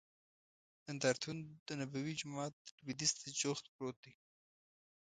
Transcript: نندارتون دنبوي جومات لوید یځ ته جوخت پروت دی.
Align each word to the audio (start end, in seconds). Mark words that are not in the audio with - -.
نندارتون 0.87 1.37
دنبوي 1.67 2.13
جومات 2.19 2.55
لوید 2.79 2.99
یځ 3.03 3.11
ته 3.21 3.27
جوخت 3.39 3.65
پروت 3.73 3.97
دی. 4.03 4.13